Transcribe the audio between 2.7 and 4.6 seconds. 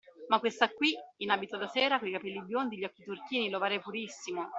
gli occhi turchini, l’ovale purissimo.